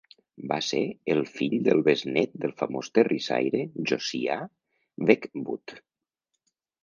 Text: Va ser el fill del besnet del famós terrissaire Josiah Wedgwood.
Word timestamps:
Va 0.51 0.55
ser 0.67 0.79
el 1.15 1.19
fill 1.33 1.51
del 1.67 1.81
besnet 1.87 2.31
del 2.45 2.55
famós 2.63 2.89
terrissaire 2.97 3.61
Josiah 3.91 4.39
Wedgwood. 5.09 5.77